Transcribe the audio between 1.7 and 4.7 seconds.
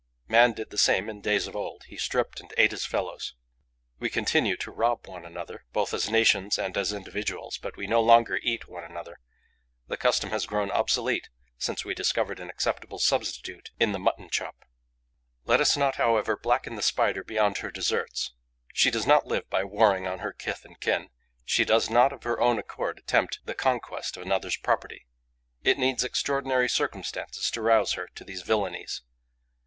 he stripped and ate his fellows. We continue